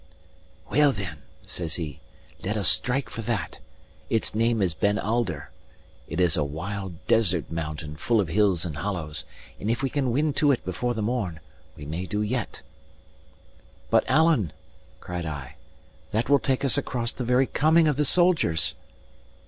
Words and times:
"Well, 0.71 0.91
then," 0.91 1.19
says 1.45 1.75
he, 1.75 1.99
"let 2.41 2.57
us 2.57 2.67
strike 2.67 3.07
for 3.07 3.21
that. 3.21 3.59
Its 4.09 4.33
name 4.33 4.59
is 4.59 4.73
Ben 4.73 4.97
Alder. 4.97 5.51
it 6.07 6.19
is 6.19 6.35
a 6.35 6.43
wild, 6.43 7.05
desert 7.05 7.51
mountain 7.51 7.95
full 7.95 8.19
of 8.19 8.27
hills 8.27 8.65
and 8.65 8.77
hollows, 8.77 9.25
and 9.59 9.69
if 9.69 9.83
we 9.83 9.91
can 9.91 10.09
win 10.11 10.33
to 10.41 10.51
it 10.51 10.65
before 10.65 10.95
the 10.95 11.03
morn, 11.03 11.39
we 11.75 11.85
may 11.85 12.07
do 12.07 12.23
yet." 12.23 12.63
"But, 13.91 14.03
Alan," 14.07 14.53
cried 15.01 15.27
I, 15.27 15.55
"that 16.09 16.29
will 16.31 16.39
take 16.39 16.65
us 16.65 16.79
across 16.79 17.13
the 17.13 17.23
very 17.23 17.45
coming 17.45 17.87
of 17.87 17.95
the 17.97 18.03
soldiers!" 18.05 18.73